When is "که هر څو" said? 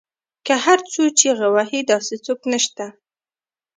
0.45-1.01